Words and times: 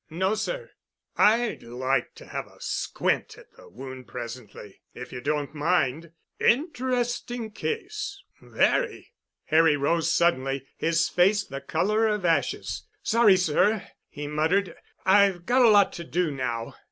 "No 0.09 0.33
sir." 0.33 0.71
"I'd 1.15 1.61
like 1.61 2.15
to 2.15 2.25
have 2.25 2.47
a 2.47 2.59
squint 2.59 3.37
at 3.37 3.51
the 3.55 3.69
wound 3.69 4.07
presently, 4.07 4.81
if 4.95 5.11
you 5.11 5.21
don't 5.21 5.53
mind. 5.53 6.13
Interesting 6.39 7.51
case. 7.51 8.19
Very." 8.41 9.13
Harry 9.45 9.77
rose 9.77 10.11
suddenly, 10.11 10.65
his 10.75 11.07
face 11.07 11.43
the 11.45 11.61
color 11.61 12.07
of 12.07 12.25
ashes. 12.25 12.87
"Sorry, 13.03 13.37
sir," 13.37 13.87
he 14.09 14.25
muttered, 14.25 14.75
"I've 15.05 15.45
got 15.45 15.61
a 15.61 15.69
lot 15.69 15.93
to 15.93 16.03
do 16.03 16.31
now. 16.31 16.73